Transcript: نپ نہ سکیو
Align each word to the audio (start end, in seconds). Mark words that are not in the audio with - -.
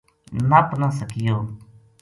نپ 0.49 0.69
نہ 0.79 0.87
سکیو 0.97 1.35